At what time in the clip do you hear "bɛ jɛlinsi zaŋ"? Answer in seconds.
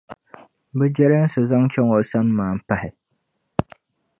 0.77-1.63